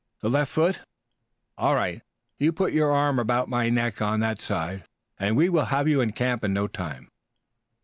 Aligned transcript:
"The 0.21 0.29
left 0.29 0.51
foot? 0.51 0.81
All 1.59 1.75
right, 1.75 2.01
you 2.39 2.51
put 2.51 2.73
an 2.73 2.81
arm 2.81 3.19
about 3.19 3.49
my 3.49 3.69
neck 3.69 4.01
on 4.01 4.19
that 4.21 4.41
side 4.41 4.83
and 5.19 5.37
we 5.37 5.47
will 5.47 5.65
have 5.65 5.87
you 5.87 6.01
in 6.01 6.13
camp 6.13 6.43
in 6.43 6.53
no 6.53 6.65
time." 6.65 7.07